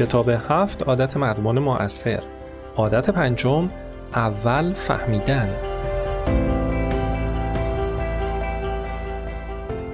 [0.00, 2.22] کتاب هفت عادت مردمان مؤثر.
[2.76, 3.70] عادت پنجم
[4.14, 5.56] اول فهمیدن.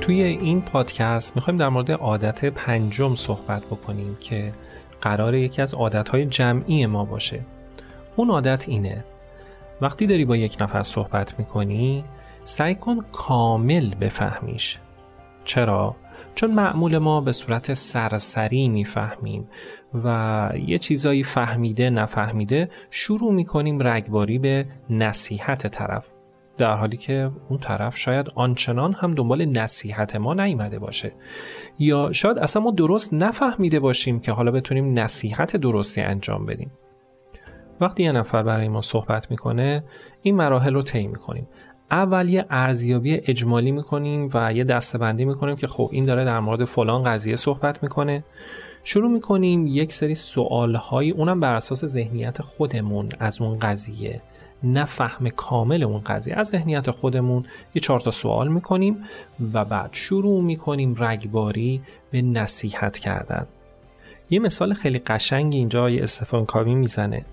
[0.01, 4.53] توی این پادکست می‌خوایم در مورد عادت پنجم صحبت بکنیم که
[5.01, 7.41] قرار یکی از عادتهای جمعی ما باشه.
[8.17, 9.05] اون عادت اینه.
[9.81, 12.05] وقتی داری با یک نفر صحبت می‌کنی
[12.45, 14.79] سعی کن کامل بفهمیش.
[15.47, 15.97] چرا؟
[16.35, 19.49] چون معمول ما به صورت سرسری می‌فهمیم
[20.05, 26.11] و یه چیزایی فهمیده نفهمیده شروع می‌کنیم رگباری به نصیحت طرف.
[26.59, 31.13] در حالی که اون طرف شاید آنچنان هم دنبال نصیحت ما نیامده باشه.
[31.79, 36.71] یا شاید اصلا ما درست نفهمیده باشیم که حالا بتونیم نصیحت درستی انجام بدیم.
[37.81, 39.85] وقتی یه نفر برای ما صحبت می‌کنه
[40.23, 41.49] این مراحل رو طی می‌کنیم.
[41.91, 46.65] اول یه ارزیابی اجمالی می‌کنیم و یه دستبندی می‌کنیم که خب این داره در مورد
[46.65, 48.25] فلان قضیه صحبت می‌کنه.
[48.85, 54.23] شروع می‌کنیم یک سری سوالهایی اونم بر اساس ذهنیت خودمون از اون قضیه.
[54.63, 59.05] نه فهم کامل اون قضیه از ذهنیت خودمون یه چهار تا سوال می‌کنیم
[59.53, 63.47] و بعد شروع می‌کنیم رگباری به نصیحت کردن.
[64.31, 67.25] یه مثال خیلی قشنگی اینجا یه استفان کاوی می‌زنه.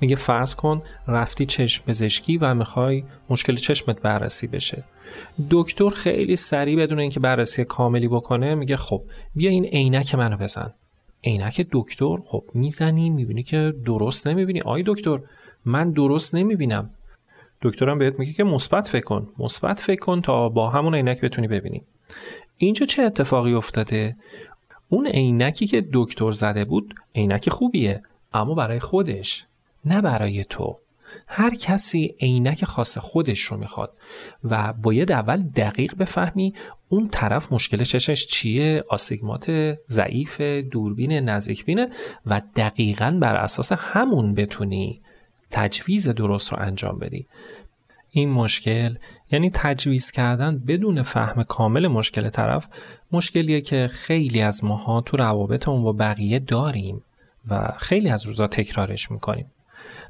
[0.00, 4.84] میگه فرض کن رفتی چشم پزشکی و می‌خوای مشکل چشمت بررسی بشه.
[5.50, 9.02] دکتر خیلی سریع بدون اینکه بررسی کاملی بکنه میگه خب
[9.34, 10.74] بیا این عینک منو بزن.
[11.24, 14.60] عینک دکتر؟ خب می‌زنی می‌بینی که درست نمی‌بینی.
[14.60, 15.18] آی دکتر
[15.64, 16.90] من درست نمی‌بینم.
[17.62, 21.48] دکترم بهت میگه که مثبت فکر کن مثبت فکر کن تا با همون عینک بتونی
[21.48, 21.82] ببینی.
[22.56, 24.16] اینجا چه اتفاقی افتاده؟
[24.88, 29.46] اون عینکی که دکتر زده بود عینک خوبیه اما برای خودش.
[29.84, 30.78] نه برای تو.
[31.26, 33.92] هر کسی عینک خاص خودش رو می‌خواد
[34.44, 36.54] و باید اول دقیق بفهمی
[36.88, 41.88] اون طرف مشکل چشش چیه آسیگمات ضعیف دوربین نزدیکبینه
[42.26, 45.00] و دقیقا بر اساس همون بتونی
[45.50, 47.26] تجویز درست رو انجام بدی.
[48.10, 48.94] این مشکل
[49.30, 52.66] یعنی تجویز کردن بدون فهم کامل مشکل طرف
[53.12, 57.02] مشکلیه که خیلی از ماها تو روابطمون با بقیه داریم
[57.48, 59.50] و خیلی از روزا تکرارش می‌کنیم.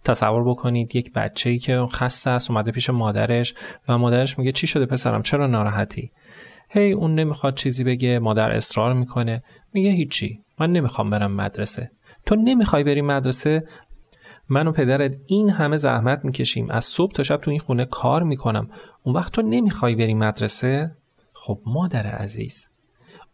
[0.05, 3.55] تصور بکنید یک بچه ای که خسته است اومده پیش مادرش
[3.89, 6.13] و مادرش میگه چی شده پسرم؟ چرا ناراحتی؟
[6.71, 9.43] هی اون نمی‌خواد چیزی بگه مادر اصرار می‌کنه.
[9.73, 10.41] میگه هیچی.
[10.61, 11.91] من نمی‌خوام برم مدرسه.
[12.27, 13.69] تو نمی‌خوای بری مدرسه؟
[14.49, 16.71] من و پدرت این همه زحمت می‌کشیم.
[16.71, 18.71] از صبح تا شب تو این خونه کار می‌کنم.
[19.03, 20.97] اون وقت تو نمی‌خوای بری مدرسه؟
[21.33, 22.69] خب مادر عزیز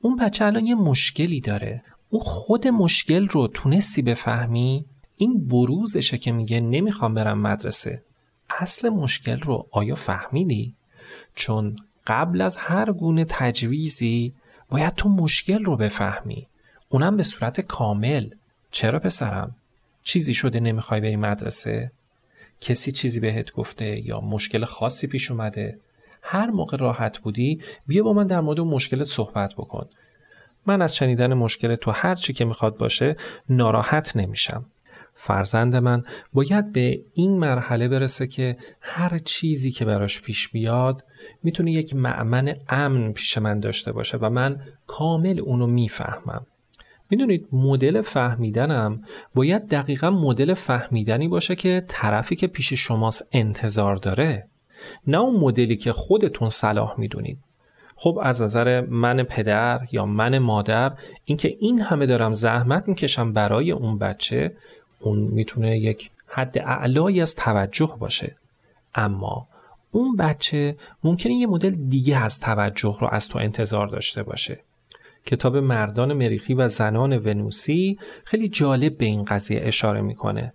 [0.00, 1.82] اون بچه الان یه مشکلی داره.
[2.10, 4.86] اون خود مشکل رو تونستی بفهمی؟
[5.16, 8.02] این بروزشه که میگه نمی‌خوام برم مدرسه
[8.50, 10.74] اصل مشکل رو آیا فهمیدی؟
[11.34, 11.76] چون
[12.06, 14.34] قبل از هر گونه تجویزی
[14.68, 16.46] باید تو مشکل رو بفهمی
[16.88, 18.30] اونم به صورت کامل
[18.70, 19.56] چرا پسرم؟
[20.02, 21.92] چیزی شده نمی‌خوای بری مدرسه؟
[22.60, 25.78] کسی چیزی بهت گفته یا مشکل خاصی پیش اومده؟
[26.22, 29.88] هر موقع راحت بودی بیا با من در مورد مشکل صحبت بکن
[30.66, 33.16] من از شنیدن مشکل تو هر چی که می‌خواد باشه
[33.48, 34.66] ناراحت نمیشم
[35.16, 36.02] فرزند من
[36.32, 41.02] باید به این مرحله برسه که هر چیزی که براش پیش بیاد
[41.42, 46.46] می‌تونه یک معمن امن پیش من داشته باشه و من کامل اونو می‌فهمم.
[47.10, 49.02] می‌دونید مدل فهمیدنم
[49.34, 54.48] باید دقیقا مدل فهمیدنی باشه که طرفی که پیش شماست انتظار داره
[55.06, 57.38] نه اون مدلی که خودتون صلاح می‌دونید.
[57.96, 60.92] خب از نظر من پدر یا من مادر
[61.24, 64.56] اینکه این همه دارم زحمت می‌کشم برای اون بچه
[65.04, 68.34] اون می‌تونه یک حد اعلایی از توجه باشه.
[68.94, 69.48] اما
[69.92, 74.60] اون بچه ممکنه یه مدل دیگه از توجه رو از تو انتظار داشته باشه.
[75.26, 80.52] کتاب مردان مریخی و زنان ونوسی خیلی جالب به این قضیه اشاره می‌کنه.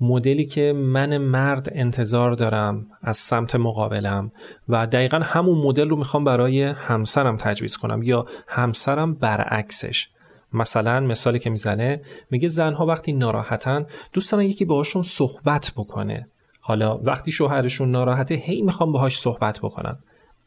[0.00, 4.32] مدلی که من مرد انتظار دارم از سمت مقابلم
[4.68, 10.08] و دقیقا همون مدل رو می‌خوام برای همسرم تجویز کنم یا همسرم برعکسش.
[10.56, 12.00] مثلا مثالی که می‌زنه
[12.30, 16.28] میگه زنها وقتی ناراحتن دوست دارن یکی باهاشون صحبت بکنه.
[16.60, 19.98] حالا وقتی شوهرشون ناراحته هی می‌خوام باهاش صحبت بکنن.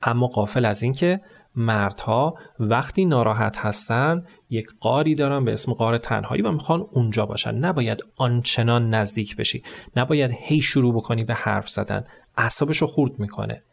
[0.02, 1.22] اما قافل از اینکه
[1.56, 7.56] مردها وقتی ناراحت هستن یک قاری دارن به اسم قار تنهایی و می‌خوان اونجا باشن.
[7.56, 9.64] نباید آنچنان نزدیک بشی.
[9.96, 12.04] نباید هی شروع بکنی به حرف زدن.
[12.38, 13.64] اعصابش رو خورد می‌کنه.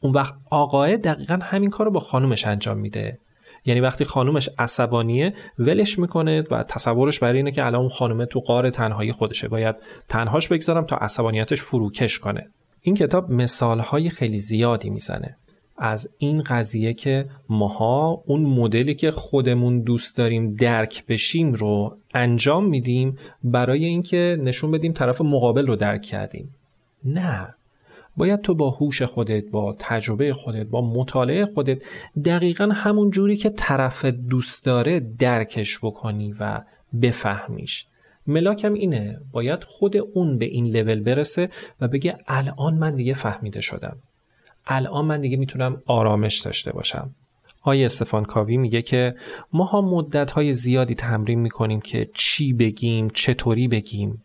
[0.00, 3.18] اون وقت آقای دقیقا همین کار رو با خانومش انجام میده.
[3.66, 8.40] یعنی وقتی خانومش عصبانیه ولش می‌کنه و تصورش برای اینه که الان اون خانومه تو
[8.40, 9.48] قار تنهایی خودشه.
[9.48, 9.76] باید
[10.08, 12.50] تنهاش بگذارم تا عصبانیتش فروکش کنه.
[12.80, 15.36] این کتاب مثالهای خیلی زیادی می‌زنه.
[15.78, 22.64] از این قضیه که ماها اون مدلی که خودمون دوست داریم درک بشیم رو انجام
[22.64, 26.54] میدیم برای اینکه نشون بدیم طرف مقابل رو درک کردیم.
[27.04, 27.54] نه.
[28.16, 31.82] باید تو با هوش خودت با تجربه خودت با مطالعه خودت
[32.24, 36.62] دقیقا همون جوری که طرف دوست داره درکش بکنی و
[37.02, 37.86] بفهمیش.
[38.26, 41.48] ملاکم اینه باید خود اون به این لول برسه
[41.80, 43.96] و بگه الان من دیگه فهمیده شدم.
[44.66, 47.10] الان من دیگه می‌تونم آرامش داشته باشم.
[47.60, 49.14] آقای استفان کاوی میگه که
[49.52, 54.22] ما ها مدت های زیادی تمرین می‌کنیم که چی بگیم چطوری بگیم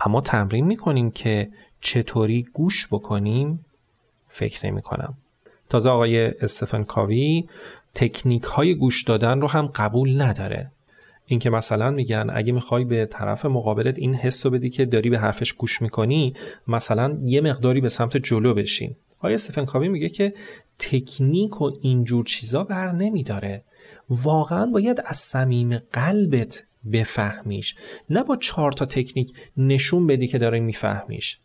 [0.00, 3.64] اما تمرین می‌کنیم که چطوری گوش بکنیم؟
[4.28, 5.14] فکر نمی کنم.
[5.68, 7.48] تازه آقای استفن کاوی
[7.94, 10.70] تکنیک های گوش دادن رو هم قبول نداره.
[11.26, 15.18] اینکه مثلا میگن اگه می‌خوای به طرف مقابلت این حس رو بدی که داری به
[15.18, 16.34] حرفش گوش می‌کنی
[16.68, 18.96] مثلا یه مقداری به سمت جلو بشین.
[19.18, 20.34] آقای استفن کاوی میگه که
[20.78, 23.64] تکنیک و اینجور چیزا بر نمیداره.
[24.10, 27.74] واقعا باید از صمیم قلبت بفهمیش.
[28.10, 31.38] نه با چهار تا تکنیک نشون بدی که داره میفهمیش.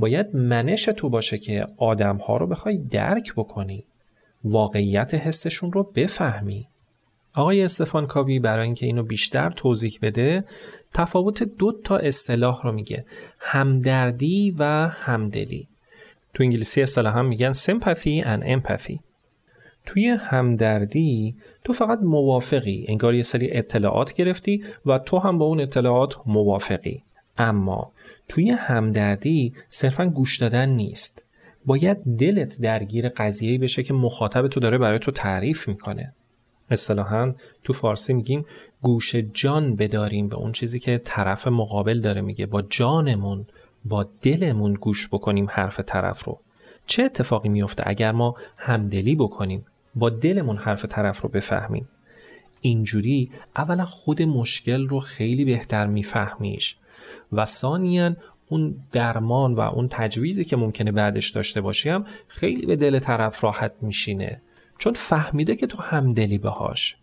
[0.00, 3.84] باید منش تو باشه که آدم ها رو بخوای درک بکنی.
[4.44, 6.66] واقعیت حسشون رو بفهمی.
[7.34, 10.44] آقای استفان کاوی برای اینکه اینو بیشتر توضیح بده
[10.94, 13.04] تفاوت دو تا اصطلاح رو میگه.
[13.38, 15.68] همدردی و همدلی.
[16.34, 18.98] تو انگلیسی اصطلاح هم میگن sympathy and empathy.
[19.86, 25.60] توی همدردی تو فقط موافقی انگار یه سری اطلاعات گرفتی و تو هم با اون
[25.60, 27.02] اطلاعات موافقی.
[27.40, 27.92] اما
[28.28, 31.22] توی همدردی صرفا گوش دادن نیست.
[31.66, 36.14] باید دلت درگیر قضیه‌ای بشه که مخاطب تو داره برای تو تعریف می‌کنه.
[36.70, 37.34] اصطلاحا
[37.64, 38.46] تو فارسی میگیم
[38.82, 42.46] گوش جان بداریم به اون چیزی که طرف مقابل داره میگه.
[42.46, 43.46] با جانمون
[43.84, 46.40] با دلمون گوش بکنیم حرف طرف رو.
[46.86, 49.64] چه اتفاقی میفته اگر ما همدلی بکنیم؟
[49.94, 51.88] با دلمون حرف طرف رو بفهمیم.
[52.60, 56.76] اینجوری اولا خود مشکل رو خیلی بهتر میفهمیش.
[57.32, 58.16] و ثانیا
[58.48, 63.72] اون درمان و اون تجویزی که ممکنه بعدش داشته باشیم خیلی به دل طرف راحت
[63.80, 64.40] میشینه.
[64.78, 66.96] چون فهمیده که تو همدلی باهاش.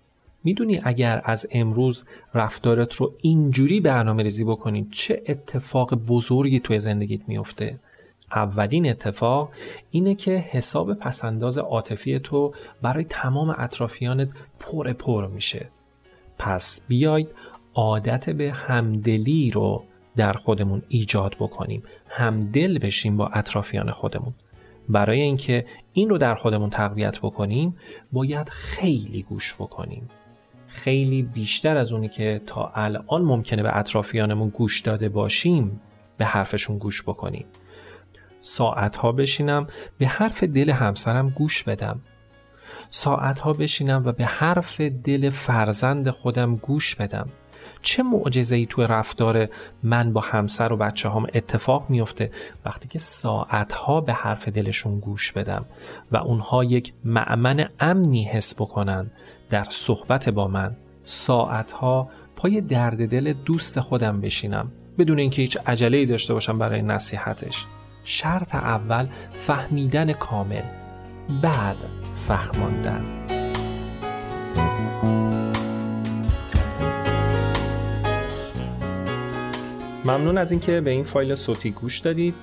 [0.43, 7.21] می‌دونی اگر از امروز رفتارت رو اینجوری برنامه ریزی بکنی چه اتفاق بزرگی توی زندگیت
[7.27, 7.79] میفته
[8.31, 9.49] اولین اتفاق
[9.91, 14.29] اینه که حساب پسنداز عاطفی تو برای تمام اطرافیانت
[14.59, 15.69] پر پر میشه.
[16.37, 17.29] پس بیاید
[17.73, 19.83] عادت به همدلی رو
[20.17, 21.83] در خودمون ایجاد بکنیم.
[22.09, 24.33] همدل بشیم با اطرافیان خودمون.
[24.89, 27.75] برای اینکه این رو در خودمون تقویت بکنیم
[28.11, 30.09] باید خیلی گوش بکنیم.
[30.67, 35.81] خیلی بیشتر از اونی که تا الان ممکنه به اطرافیانمون گوش داده باشیم
[36.17, 37.45] به حرفشون گوش بکنیم.
[38.41, 39.67] ساعتها بشینم
[39.97, 42.01] به حرف دل همسرم گوش بدم.
[42.89, 47.29] ساعتها بشینم و به حرف دل فرزند خودم گوش بدم.
[47.81, 49.47] چه معجزه ای توی رفتار
[49.83, 52.31] من با همسر و بچه هم اتفاق میفته
[52.65, 55.65] وقتی که ساعتها به حرف دلشون گوش بدم
[56.11, 59.11] و اونها یک معمن امنی حس بکنن
[59.49, 65.97] در صحبت با من؟ ساعتها پای درد دل دوست خودم بشینم بدون اینکه هیچ عجله
[65.97, 67.65] ای داشته باشم برای نصیحتش.
[68.03, 70.63] شرط اول فهمیدن کامل
[71.41, 71.77] بعد
[72.27, 73.36] فهماندن.
[80.07, 82.33] ممنون از اینکه به این فایل صوتی گوش دادید.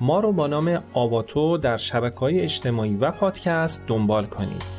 [0.00, 4.73] ما رو با نام آواتو در شبکه های اجتماعی و پادکست دنبال کنید.